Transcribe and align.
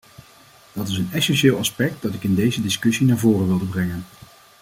Dat 0.73 0.87
is 0.87 0.97
een 0.97 1.09
essentieel 1.11 1.57
aspect 1.57 2.01
dat 2.01 2.13
ik 2.13 2.23
in 2.23 2.35
deze 2.35 2.61
discussie 2.61 3.05
naar 3.07 3.17
voren 3.17 3.47
wilde 3.47 3.65
brengen. 3.65 4.05